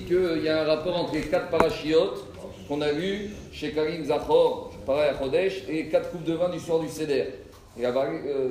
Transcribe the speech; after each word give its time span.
qu'il 0.00 0.42
y 0.42 0.48
a 0.48 0.62
un 0.62 0.64
rapport 0.64 0.96
entre 0.96 1.14
les 1.14 1.22
quatre 1.22 1.48
parachiotes 1.48 2.24
qu'on 2.68 2.80
a 2.80 2.92
vu 2.92 3.30
chez 3.52 3.72
Karim 3.72 4.04
Zachor, 4.04 4.72
pareil 4.86 5.10
à 5.10 5.18
Chodesh, 5.18 5.64
et 5.68 5.72
les 5.72 5.88
quatre 5.88 6.10
coupes 6.10 6.24
de 6.24 6.34
vin 6.34 6.48
du 6.48 6.58
soir 6.58 6.80
du 6.80 6.88
Seder. 6.88 7.26
Et 7.78 7.86
euh, 7.86 8.48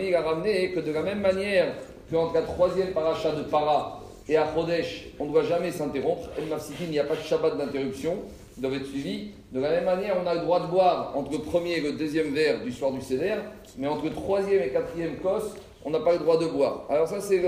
il 0.00 0.14
a 0.14 0.22
ramené 0.22 0.72
que 0.72 0.80
de 0.80 0.92
la 0.92 1.02
même 1.02 1.20
manière 1.20 1.74
qu'entre 2.10 2.34
la 2.34 2.42
troisième 2.42 2.92
paracha 2.92 3.32
de 3.32 3.42
Para 3.42 4.00
et 4.28 4.36
à 4.36 4.46
Chodesh, 4.54 5.08
on 5.18 5.26
ne 5.26 5.32
doit 5.32 5.44
jamais 5.44 5.70
s'interrompre. 5.70 6.28
Il 6.38 6.90
n'y 6.90 6.98
a 6.98 7.04
pas 7.04 7.16
de 7.16 7.20
Shabbat 7.20 7.58
d'interruption, 7.58 8.16
ils 8.56 8.62
doivent 8.62 8.74
être 8.74 8.86
suivis. 8.86 9.30
De 9.52 9.60
la 9.60 9.70
même 9.70 9.84
manière, 9.84 10.16
on 10.22 10.26
a 10.26 10.34
le 10.34 10.40
droit 10.40 10.60
de 10.60 10.66
boire 10.66 11.12
entre 11.16 11.32
le 11.32 11.38
premier 11.38 11.78
et 11.78 11.80
le 11.80 11.92
deuxième 11.92 12.32
verre 12.32 12.62
du 12.62 12.72
soir 12.72 12.92
du 12.92 13.00
Seder, 13.00 13.36
mais 13.78 13.88
entre 13.88 14.04
le 14.04 14.12
troisième 14.12 14.62
et 14.62 14.68
quatrième 14.68 15.16
cos, 15.16 15.54
on 15.84 15.90
n'a 15.90 16.00
pas 16.00 16.12
le 16.12 16.18
droit 16.18 16.38
de 16.38 16.46
boire. 16.46 16.86
Alors 16.88 17.08
ça, 17.08 17.20
c'est 17.20 17.42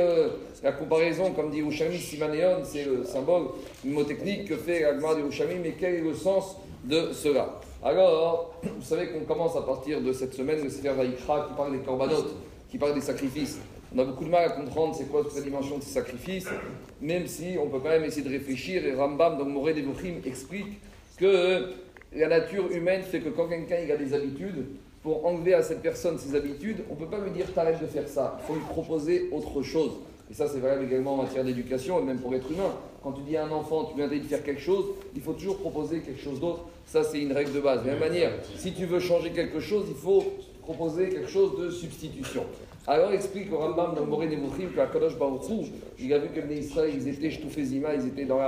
la 0.62 0.73
comparaison, 0.73 1.33
comme 1.33 1.51
dit 1.51 1.61
Ushami 1.61 1.98
Simaneon, 1.98 2.62
c'est 2.64 2.84
le 2.84 3.05
symbole 3.05 3.48
mnémotechnique 3.84 4.48
que 4.48 4.57
fait 4.57 4.80
l'Agmar 4.80 5.16
de 5.16 5.23
Ushami, 5.23 5.57
mais 5.62 5.74
quel 5.79 5.95
est 5.95 6.01
le 6.01 6.15
sens 6.15 6.57
de 6.84 7.12
cela? 7.12 7.60
Alors, 7.83 8.55
vous 8.62 8.83
savez 8.83 9.09
qu'on 9.09 9.24
commence 9.24 9.57
à 9.57 9.62
partir 9.62 10.01
de 10.01 10.12
cette 10.12 10.33
semaine 10.34 10.62
le 10.62 10.70
Sefer 10.70 10.93
Vaikra 10.93 11.48
qui 11.48 11.55
parle 11.55 11.73
des 11.73 11.84
corbanotes, 11.84 12.34
qui 12.70 12.79
parle 12.79 12.95
des 12.95 13.01
sacrifices. 13.01 13.59
On 13.95 13.98
a 14.01 14.05
beaucoup 14.05 14.24
de 14.24 14.30
mal 14.30 14.46
à 14.46 14.51
comprendre 14.51 14.95
c'est 14.96 15.05
quoi 15.05 15.23
toute 15.23 15.37
la 15.37 15.43
dimension 15.43 15.79
de 15.79 15.82
ces 15.82 15.91
sacrifices, 15.91 16.48
même 17.01 17.27
si 17.27 17.57
on 17.62 17.69
peut 17.69 17.79
quand 17.79 17.91
même 17.91 18.05
essayer 18.05 18.23
de 18.23 18.30
réfléchir. 18.30 18.85
Et 18.85 18.95
Rambam, 18.95 19.38
dans 19.38 19.45
Moré 19.45 19.74
des 19.74 19.85
explique 20.27 20.80
que 21.16 21.71
la 22.12 22.29
nature 22.29 22.71
humaine 22.73 23.02
fait 23.02 23.21
que 23.21 23.29
quand 23.29 23.48
quelqu'un 23.48 23.77
a 23.93 23.96
des 23.96 24.15
habitudes, 24.15 24.66
pour 25.05 25.27
enlever 25.27 25.53
à 25.53 25.63
cette 25.63 25.83
personne 25.83 26.19
ses 26.19 26.35
habitudes, 26.35 26.79
on 26.91 26.95
ne 26.95 26.99
peut 26.99 27.07
pas 27.07 27.21
lui 27.21 27.31
dire 27.31 27.53
t'arrêtes 27.53 27.81
de 27.81 27.87
faire 27.87 28.09
ça. 28.09 28.39
Il 28.41 28.47
faut 28.47 28.55
lui 28.55 28.65
proposer 28.65 29.29
autre 29.33 29.63
chose. 29.63 29.93
Et 30.30 30.35
ça, 30.35 30.49
c'est 30.49 30.61
valable 30.61 30.85
également 30.85 31.13
en 31.13 31.23
matière 31.23 31.45
d'éducation 31.45 32.01
et 32.01 32.03
même 32.03 32.19
pour 32.19 32.33
l'être 32.33 32.51
humain. 32.51 32.75
Quand 33.05 33.13
tu 33.13 33.21
dis 33.21 33.37
à 33.37 33.45
un 33.45 33.51
enfant, 33.51 33.85
tu 33.85 33.97
viens 33.97 34.09
de 34.09 34.19
faire 34.21 34.43
quelque 34.43 34.63
chose, 34.63 34.87
il 35.15 35.21
faut 35.21 35.35
toujours 35.35 35.59
proposer 35.59 36.01
quelque 36.01 36.23
chose 36.23 36.41
d'autre. 36.41 36.65
Ça, 36.87 37.05
c'est 37.05 37.21
une 37.21 37.33
règle 37.33 37.52
de 37.52 37.61
base. 37.61 37.83
De 37.83 37.88
la 37.88 37.93
même 37.93 38.09
manière, 38.09 38.33
si 38.57 38.73
tu 38.73 38.87
veux 38.87 38.99
changer 38.99 39.30
quelque 39.30 39.61
chose, 39.61 39.85
il 39.91 39.95
faut 39.95 40.24
proposer 40.63 41.11
quelque 41.11 41.29
chose 41.29 41.59
de 41.61 41.69
substitution. 41.69 42.45
Alors 42.87 43.13
explique 43.13 43.52
au 43.52 43.59
Rambam 43.59 43.95
dans 43.95 44.07
Moré 44.07 44.27
Nevuchim 44.27 44.69
que 44.69 44.93
Kadosh 44.93 45.19
Baruch 45.19 45.43
il 45.99 46.13
a 46.15 46.19
vu 46.19 46.29
que 46.29 46.41
les 46.41 46.61
Israël, 46.61 46.93
ils 46.95 47.09
étaient 47.09 47.30
Zima, 47.63 47.95
ils 47.95 48.09
étaient 48.09 48.24
dans 48.24 48.41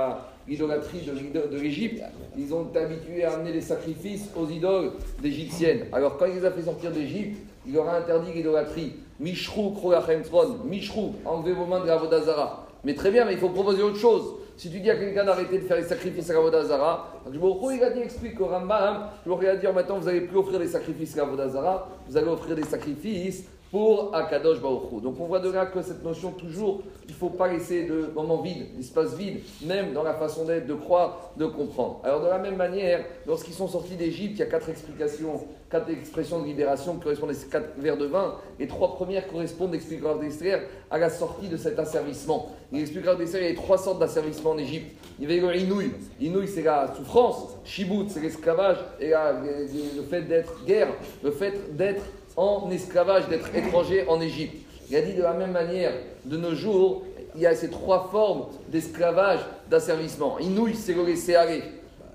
l'idolâtrie 0.47 1.01
de, 1.01 1.57
l'Égypte. 1.57 2.01
Ils 2.35 2.51
ont 2.53 2.65
été 2.65 2.79
habitués 2.79 3.23
à 3.25 3.33
amener 3.33 3.53
les 3.53 3.61
sacrifices 3.61 4.29
aux 4.35 4.47
idoles 4.47 4.93
d'égyptiennes. 5.21 5.85
Alors 5.91 6.17
quand 6.17 6.25
il 6.25 6.35
les 6.35 6.45
a 6.45 6.51
fait 6.51 6.63
sortir 6.63 6.91
d'Égypte, 6.91 7.37
il 7.67 7.73
leur 7.73 7.87
a 7.89 7.97
interdit 7.97 8.31
l'idolâtrie. 8.33 8.93
Mishrou, 9.19 9.71
Kroyachem 9.71 10.21
Tron, 10.23 10.57
Mishrou, 10.65 11.15
enlevez 11.25 11.53
vos 11.53 11.65
mains 11.65 11.81
de 11.81 11.87
la 11.87 11.97
Vodazara. 11.97 12.66
Mais 12.83 12.95
très 12.95 13.11
bien, 13.11 13.25
mais 13.25 13.33
il 13.33 13.39
faut 13.39 13.49
proposer 13.49 13.81
autre 13.83 13.97
chose. 13.97 14.35
Si 14.55 14.71
tu 14.71 14.79
dis 14.79 14.89
à 14.89 14.95
quelqu'un 14.95 15.23
d'arrêter 15.23 15.59
de 15.59 15.63
faire 15.63 15.77
les 15.77 15.83
sacrifices 15.83 16.29
à 16.31 16.33
la 16.33 16.39
Vodazara, 16.39 17.21
il 17.31 17.83
a 17.83 17.89
dit, 17.91 17.99
explique 17.99 18.39
au 18.41 18.47
Rambam, 18.47 19.09
je 19.25 19.31
vais 19.31 19.57
dire 19.57 19.73
maintenant, 19.73 19.99
vous 19.99 20.05
n'allez 20.05 20.21
plus 20.21 20.37
offrir 20.37 20.59
les 20.59 20.67
sacrifices 20.67 21.15
à 21.15 21.21
la 21.21 21.25
Vodazara, 21.25 21.89
vous 22.07 22.17
allez 22.17 22.27
offrir 22.27 22.55
des 22.55 22.63
sacrifices 22.63 23.45
pour 23.71 24.15
Akadosh 24.15 24.61
Baruch 24.61 25.01
Donc 25.01 25.19
on 25.19 25.25
voit 25.25 25.39
de 25.39 25.51
là 25.51 25.65
que 25.65 25.81
cette 25.81 26.03
notion, 26.03 26.31
toujours, 26.31 26.81
il 27.05 27.11
ne 27.11 27.17
faut 27.17 27.29
pas 27.29 27.47
laisser 27.47 27.85
de 27.85 28.09
moment 28.15 28.41
vide, 28.41 28.75
d'espace 28.75 29.15
vide, 29.15 29.39
même 29.65 29.93
dans 29.93 30.03
la 30.03 30.13
façon 30.13 30.45
d'être, 30.45 30.67
de 30.67 30.73
croire, 30.73 31.31
de 31.37 31.45
comprendre. 31.45 32.01
Alors 32.03 32.21
de 32.21 32.27
la 32.27 32.37
même 32.37 32.55
manière, 32.55 33.03
lorsqu'ils 33.25 33.53
sont 33.53 33.67
sortis 33.67 33.95
d'Égypte, 33.95 34.33
il 34.35 34.39
y 34.39 34.43
a 34.43 34.45
quatre 34.45 34.69
explications, 34.69 35.45
quatre 35.69 35.89
expressions 35.89 36.41
de 36.41 36.45
libération 36.45 36.95
qui 36.95 37.01
correspondent 37.01 37.31
à 37.31 37.33
ces 37.33 37.47
quatre 37.47 37.77
verres 37.77 37.97
de 37.97 38.05
vin. 38.05 38.35
Les 38.59 38.67
trois 38.67 38.95
premières 38.95 39.27
correspondent, 39.27 39.75
explique 39.75 40.01
d'Esther, 40.21 40.61
à 40.89 40.97
la 40.97 41.09
sortie 41.09 41.49
de 41.49 41.57
cet 41.57 41.77
asservissement. 41.79 42.51
Il 42.71 42.79
il 42.79 43.03
y 43.05 43.47
a 43.47 43.55
trois 43.55 43.77
sortes 43.77 43.99
d'asservissement 43.99 44.51
en 44.51 44.57
Égypte. 44.57 44.95
Il 45.19 45.29
y 45.29 45.33
avait 45.39 45.45
le 45.45 45.55
inouï. 45.55 45.91
Inouï, 46.19 46.47
c'est 46.47 46.63
la 46.63 46.93
souffrance. 46.95 47.57
Shibout, 47.63 48.07
c'est 48.09 48.21
l'esclavage. 48.21 48.77
Et 48.99 49.11
le 49.11 50.03
fait 50.03 50.21
d'être 50.21 50.65
guerre, 50.65 50.89
le 51.23 51.31
fait 51.31 51.75
d'être 51.75 52.03
en 52.37 52.69
esclavage, 52.71 53.27
d'être 53.27 53.53
étranger 53.53 54.05
en 54.07 54.21
Égypte. 54.21 54.55
Il 54.89 54.95
a 54.95 55.01
dit 55.01 55.13
de 55.13 55.23
la 55.23 55.33
même 55.33 55.51
manière, 55.51 55.91
de 56.23 56.37
nos 56.37 56.55
jours, 56.55 57.03
il 57.35 57.41
y 57.41 57.45
a 57.45 57.55
ces 57.55 57.69
trois 57.69 58.07
formes 58.11 58.45
d'esclavage, 58.69 59.39
d'asservissement. 59.69 60.39
Inouï, 60.39 60.75
c'est 60.75 60.93
le. 60.93 61.63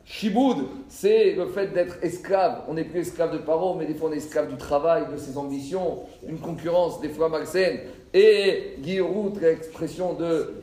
Shiboud, 0.05 0.67
c'est 0.89 1.33
le 1.35 1.47
fait 1.47 1.69
d'être 1.69 1.97
esclave. 2.03 2.63
On 2.69 2.75
n'est 2.75 2.85
plus 2.85 3.01
esclave 3.01 3.33
de 3.33 3.39
Paro, 3.39 3.75
mais 3.75 3.87
des 3.87 3.95
fois 3.95 4.11
on 4.11 4.13
est 4.13 4.17
esclave 4.17 4.49
du 4.49 4.57
travail, 4.57 5.05
de 5.13 5.17
ses 5.17 5.39
ambitions, 5.39 6.01
une 6.29 6.39
concurrence 6.39 7.01
des 7.01 7.09
fois 7.09 7.29
malsaine. 7.29 7.79
Et 8.15 8.75
Giroud, 8.83 9.41
l'expression 9.41 10.15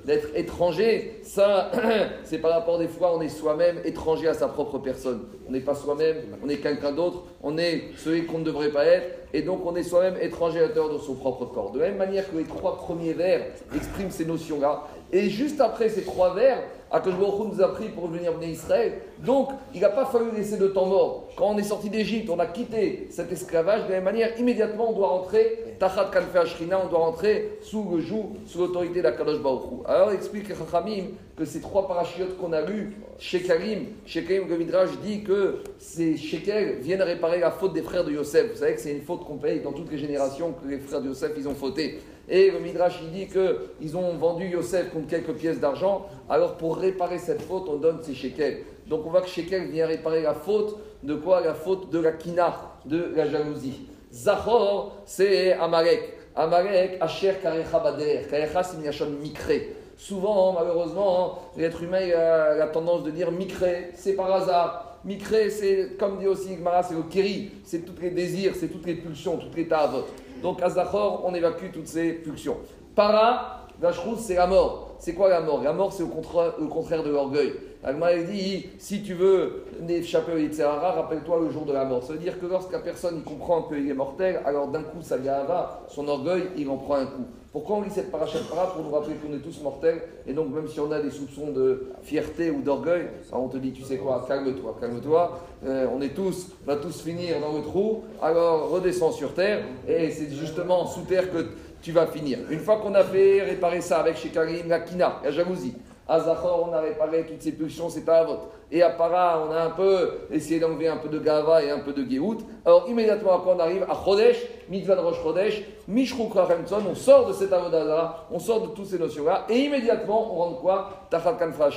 d'être 0.06 0.28
étranger, 0.36 1.20
ça, 1.24 1.72
c'est 2.24 2.38
par 2.38 2.52
rapport 2.52 2.78
des 2.78 2.88
fois, 2.88 3.16
on 3.16 3.22
est 3.22 3.30
soi-même 3.30 3.78
étranger 3.86 4.28
à 4.28 4.36
sa 4.36 4.50
propre 4.50 4.78
personne. 4.78 5.22
On 5.48 5.52
n'est 5.52 5.62
pas 5.62 5.74
soi-même, 5.74 6.18
on 6.44 6.50
est 6.50 6.58
quelqu'un 6.58 6.92
d'autre, 6.92 7.24
on 7.42 7.58
est 7.58 7.86
celui 7.98 8.26
qu'on 8.26 8.40
ne 8.40 8.44
devrait 8.44 8.70
pas 8.70 8.86
être, 8.86 9.08
et 9.34 9.42
donc 9.42 9.66
on 9.66 9.76
est 9.76 9.84
soi-même 9.84 10.16
étranger 10.22 10.60
à 10.60 10.64
l'intérieur 10.64 10.94
de 10.94 11.00
son 11.00 11.16
propre 11.16 11.46
corps. 11.46 11.72
De 11.72 11.80
la 11.80 11.88
même 11.88 11.98
manière 11.98 12.30
que 12.30 12.38
les 12.38 12.44
trois 12.44 12.78
premiers 12.78 13.14
vers 13.14 13.42
expriment 13.76 14.12
ces 14.12 14.26
notions-là, 14.26 14.84
et 15.12 15.30
juste 15.30 15.60
après 15.60 15.90
ces 15.90 16.04
trois 16.04 16.36
vers, 16.36 16.60
Baruch 16.92 17.54
nous 17.54 17.62
a 17.62 17.74
pris 17.74 17.90
pour 17.90 18.08
venir 18.08 18.34
venir 18.34 18.50
Israël. 18.50 18.94
Donc, 19.30 19.50
il 19.76 19.82
n'a 19.82 19.90
pas 19.90 20.06
fallu 20.06 20.32
laisser 20.36 20.58
de 20.58 20.66
temps 20.66 20.88
mort. 20.88 21.26
Quand 21.36 21.52
on 21.52 21.58
est 21.60 21.64
sorti 21.64 21.92
d'Égypte, 21.92 22.32
on 22.32 22.40
a 22.40 22.48
quitté 22.48 23.06
cet 23.12 23.32
esclavage. 23.32 23.84
De 23.84 23.90
la 23.90 23.98
même 23.98 24.06
manière, 24.06 24.40
immédiatement, 24.40 24.90
on 24.90 24.94
doit 24.94 25.10
rentrer, 25.10 25.76
Tachat 25.78 26.10
Ashrina, 26.34 26.82
on 26.84 26.90
doit 26.90 26.98
rentrer 26.98 27.60
sous 27.62 27.88
le 27.92 28.02
joug, 28.02 28.32
sous 28.48 28.58
l'autorité 28.58 29.04
d'Akadosh 29.04 29.40
Baruch 29.40 29.62
Alors, 29.86 30.14
explique 30.14 30.48
Chachamim 30.48 31.10
que 31.38 31.46
ces 31.46 31.62
trois 31.62 31.88
parachutes 31.88 32.40
qu'on 32.40 32.54
a 32.54 32.62
lus, 32.62 32.98
Shekarim, 33.20 33.86
Shekarim, 34.08 34.50
le 34.50 34.58
Midrash 34.58 34.90
dit 35.06 35.22
que 35.22 35.58
ces 35.78 36.18
Shekel 36.18 36.80
viennent 36.80 37.04
réparer 37.04 37.40
la 37.40 37.52
faute 37.52 37.74
des 37.74 37.84
frères 37.84 38.04
de 38.04 38.12
Yosef. 38.12 38.54
Vous 38.54 38.58
savez 38.58 38.74
que 38.74 38.82
c'est 38.82 38.94
une 38.94 39.04
faute 39.04 39.26
qu'on 39.26 39.38
paye 39.38 39.60
dans 39.60 39.74
toutes 39.74 39.92
les 39.92 40.00
générations 40.00 40.54
que 40.54 40.68
les 40.68 40.80
frères 40.80 41.02
de 41.02 41.08
Yosef, 41.10 41.34
ils 41.38 41.48
ont 41.48 41.54
fauté. 41.54 42.00
Et 42.30 42.52
le 42.52 42.60
Midrash, 42.60 43.00
il 43.02 43.12
dit 43.12 43.28
qu'ils 43.28 43.98
ont 43.98 44.14
vendu 44.18 44.48
Yosef 44.48 44.92
contre 44.92 45.08
quelques 45.08 45.34
pièces 45.34 45.60
d'argent. 45.60 46.06
Alors, 46.30 46.58
pour 46.58 46.78
réparer 46.78 47.18
cette 47.18 47.42
faute, 47.42 47.66
on 47.68 47.78
donne 47.78 48.00
ces 48.04 48.14
shekels. 48.14 48.60
Donc, 48.88 49.06
on 49.06 49.10
voit 49.10 49.22
que 49.22 49.30
shekel 49.30 49.70
vient 49.70 49.88
réparer 49.88 50.22
la 50.22 50.36
faute 50.36 50.78
de 51.02 51.16
quoi? 51.16 51.42
La 51.42 51.56
faute 51.56 51.90
de 51.90 52.00
la 52.00 52.12
kina, 52.12 52.56
de 52.86 53.14
la 53.16 53.28
jalousie. 53.28 53.88
Zachor, 54.12 54.98
c'est 55.06 55.54
Amalek. 55.54 56.14
Amalek, 56.36 56.98
Asher 57.02 57.34
Karecha 57.42 57.80
Bader. 57.80 58.22
Karecha, 58.30 58.64
c'est 58.64 58.78
Miachon 58.78 59.10
Mikré. 59.22 59.76
Souvent, 59.98 60.54
malheureusement, 60.54 61.40
l'être 61.58 61.84
humain 61.84 62.10
a 62.16 62.56
la 62.56 62.68
tendance 62.68 63.04
de 63.04 63.12
dire 63.12 63.32
Mikré, 63.32 63.90
c'est 63.96 64.14
par 64.14 64.32
hasard. 64.32 65.00
Mikré, 65.04 65.50
c'est, 65.50 65.98
comme 66.00 66.20
dit 66.20 66.28
aussi 66.28 66.56
Gmara, 66.56 66.84
c'est 66.84 66.94
le 66.94 67.04
kiri, 67.04 67.52
c'est 67.64 67.80
tous 67.80 68.02
les 68.02 68.12
désirs, 68.12 68.54
c'est 68.56 68.68
toutes 68.68 68.86
les 68.86 68.96
pulsions, 68.96 69.38
toutes 69.38 69.56
les 69.56 69.68
tavot. 69.68 70.06
Donc 70.42 70.62
à 70.62 70.70
Zachor, 70.70 71.24
on 71.26 71.34
évacue 71.34 71.72
toutes 71.74 71.88
ces 71.88 72.14
pulsions. 72.14 72.58
Para, 72.96 73.68
Vachrous, 73.80 74.18
c'est 74.18 74.36
la 74.36 74.48
mort. 74.48 74.96
C'est 75.00 75.14
quoi 75.14 75.30
la 75.30 75.42
mort? 75.42 75.62
La 75.64 75.74
mort, 75.74 75.94
c'est 75.94 76.04
au 76.04 76.08
contraire, 76.08 76.54
contraire 76.70 77.04
de 77.04 77.10
l'orgueil. 77.10 77.54
Agma 77.82 78.14
dit 78.14 78.66
si 78.78 79.02
tu 79.04 79.14
veux 79.14 79.64
échapper 79.88 80.34
au 80.34 80.38
Yitzhara, 80.38 80.92
rappelle-toi 80.92 81.40
le 81.40 81.50
jour 81.50 81.66
de 81.66 81.72
la 81.72 81.86
mort. 81.86 82.04
Ça 82.04 82.12
veut 82.12 82.20
dire 82.20 82.38
que 82.38 82.46
lorsqu'un 82.46 82.80
personne 82.80 83.24
comprend 83.24 83.64
qu'il 83.64 83.90
est 83.90 83.94
mortel, 83.94 84.42
alors 84.46 84.68
d'un 84.68 84.84
coup, 84.84 85.02
sa 85.02 85.18
gava, 85.18 85.86
son 85.88 86.08
orgueil, 86.10 86.44
il 86.58 86.70
en 86.70 86.76
prend 86.76 86.96
un 86.96 87.06
coup. 87.06 87.26
Pourquoi 87.54 87.78
on 87.78 87.82
lit 87.82 87.90
cette 87.90 88.12
paracha 88.12 88.38
para 88.50 88.68
Pour 88.74 88.84
nous 88.84 88.92
rappeler 88.92 89.16
qu'on 89.16 89.34
est 89.34 89.40
tous 89.40 89.62
mortels. 89.64 90.02
Et 90.28 90.34
donc, 90.34 90.54
même 90.54 90.68
si 90.68 90.80
on 90.80 90.92
a 90.92 91.00
des 91.00 91.10
soupçons 91.10 91.52
de 91.52 91.88
fierté 92.04 92.52
ou 92.52 92.62
d'orgueil, 92.62 93.08
on 93.32 93.48
te 93.48 93.58
dit, 93.58 93.72
tu 93.72 93.84
sais 93.84 93.98
quoi, 93.98 94.26
calme-toi, 94.28 94.78
calme-toi. 94.80 95.40
Euh, 95.66 95.88
on 95.96 96.02
est 96.02 96.14
tous, 96.14 96.50
va 96.68 96.76
tous 96.76 97.02
finir 97.02 97.40
dans 97.40 97.58
le 97.58 97.64
trou. 97.64 98.04
Alors, 98.22 98.70
redescends 98.70 99.14
sur 99.14 99.34
terre. 99.34 99.64
Et 99.88 100.12
c'est 100.12 100.30
justement 100.30 100.86
sous 100.86 101.04
terre 101.04 101.32
que 101.32 101.48
tu 101.82 101.92
vas 101.92 102.06
finir. 102.08 102.40
Une 102.52 102.60
fois 102.60 102.78
qu'on 102.78 102.94
a 102.94 103.04
fait 103.04 103.42
réparer 103.42 103.82
ça 103.82 104.00
avec 104.00 104.18
chez 104.18 104.30
Karim, 104.30 104.68
la 104.68 104.82
kina, 104.82 105.20
la 105.24 105.32
jalousie. 105.32 105.74
À 106.10 106.20
Zachor, 106.20 106.68
on 106.68 106.74
a 106.74 106.82
réparé 106.82 107.24
toutes 107.28 107.44
ces 107.44 107.52
pulsions, 107.52 107.88
c'est 107.88 108.04
pas 108.04 108.22
à 108.22 108.24
votre. 108.24 108.48
Et 108.72 108.84
à 108.84 108.90
Para, 108.92 109.44
on 109.48 109.52
a 109.52 109.62
un 109.62 109.70
peu 109.72 110.12
essayé 110.32 110.60
d'enlever 110.60 110.88
un 110.88 110.98
peu 110.98 111.10
de 111.10 111.18
Gava 111.18 111.64
et 111.64 111.72
un 111.72 111.80
peu 111.80 111.92
de 111.92 112.08
Géout. 112.08 112.38
Alors 112.66 112.88
immédiatement 112.88 113.40
quand 113.44 113.56
on 113.56 113.60
arrive 113.60 113.84
à 113.90 113.96
Chodesh, 114.06 114.38
Mitzvah 114.70 115.02
Rosh 115.02 115.24
Chodesh, 115.24 115.64
Mishruk 115.88 116.34
on 116.36 116.94
sort 116.94 117.26
de 117.28 117.34
cet 117.34 117.52
avodazara, 117.52 118.28
on 118.32 118.38
sort 118.38 118.62
de 118.62 118.68
toutes 118.68 118.86
ces 118.86 119.00
notions-là, 119.00 119.46
et 119.50 119.58
immédiatement 119.58 120.32
on 120.32 120.36
rentre 120.38 120.62
quoi? 120.62 120.90
Tachal 121.10 121.38
Kanfa 121.38 121.70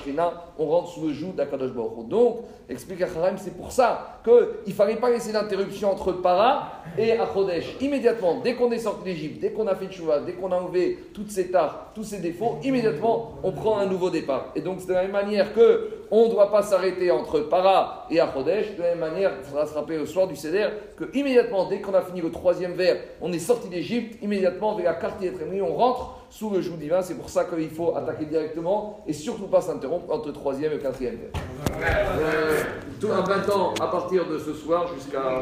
on 0.58 0.66
rentre 0.66 0.88
sous 0.90 1.06
le 1.06 1.14
joug 1.14 1.32
d'Akadosh 1.34 1.70
Baruch 1.70 2.08
Donc, 2.08 2.40
explique 2.68 3.00
Acharem, 3.00 3.38
c'est 3.38 3.56
pour 3.56 3.72
ça 3.72 4.18
qu'il 4.22 4.34
ne 4.66 4.72
fallait 4.72 4.96
pas 4.96 5.08
laisser 5.08 5.32
d'interruption 5.32 5.90
entre 5.92 6.12
Para 6.12 6.72
et 6.98 7.16
Chodesh. 7.32 7.74
Immédiatement, 7.80 8.40
dès 8.44 8.54
qu'on 8.54 8.70
est 8.70 8.80
sorti 8.80 9.04
d'Égypte, 9.04 9.40
dès 9.40 9.52
qu'on 9.52 9.66
a 9.66 9.74
fait 9.74 9.86
Tchouva, 9.86 10.20
dès 10.20 10.32
qu'on 10.32 10.52
a 10.52 10.56
enlevé 10.56 10.98
toutes 11.14 11.30
ces 11.30 11.50
tares, 11.50 11.86
tous 11.94 12.04
ces 12.04 12.18
défauts, 12.18 12.58
immédiatement 12.62 13.38
on 13.42 13.52
prend 13.52 13.78
un 13.78 13.86
nouveau 13.86 14.10
départ. 14.10 14.48
Et 14.54 14.60
donc 14.60 14.80
c'est 14.80 14.88
de 14.88 14.92
la 14.92 15.02
même 15.02 15.12
manière 15.12 15.54
que 15.54 15.88
on 16.10 16.26
ne 16.26 16.30
doit 16.30 16.50
pas 16.50 16.60
s'arrêter 16.60 16.81
entre 17.10 17.40
Para 17.40 18.06
et 18.10 18.20
Achodesh. 18.20 18.76
De 18.76 18.82
la 18.82 18.90
même 18.90 18.98
manière, 18.98 19.32
il 19.38 19.44
faudra 19.44 19.66
se 19.66 19.74
rappeler 19.74 19.98
au 19.98 20.06
soir 20.06 20.26
du 20.26 20.36
Seder 20.36 20.68
que 20.96 21.04
immédiatement, 21.14 21.68
dès 21.68 21.80
qu'on 21.80 21.94
a 21.94 22.02
fini 22.02 22.20
le 22.20 22.30
troisième 22.30 22.72
vers, 22.72 22.96
on 23.20 23.32
est 23.32 23.38
sorti 23.38 23.68
d'Égypte, 23.68 24.18
immédiatement 24.22 24.74
vers 24.74 24.92
la 24.92 24.94
carte 24.94 25.22
on 25.62 25.74
rentre 25.74 26.18
sous 26.30 26.50
le 26.50 26.60
joug 26.60 26.76
divin. 26.76 27.02
C'est 27.02 27.14
pour 27.14 27.28
ça 27.28 27.44
qu'il 27.44 27.70
faut 27.70 27.96
attaquer 27.96 28.24
directement 28.24 29.02
et 29.06 29.12
surtout 29.12 29.46
pas 29.46 29.60
s'interrompre 29.60 30.12
entre 30.12 30.32
troisième 30.32 30.72
et 30.72 30.78
quatrième 30.78 31.16
vers. 31.16 31.42
Tout 33.00 33.08
un 33.12 33.20
20 33.22 33.50
ans 33.50 33.74
à 33.80 33.86
partir 33.86 34.26
de 34.26 34.38
ce 34.38 34.52
soir 34.54 34.86
jusqu'à. 34.94 35.40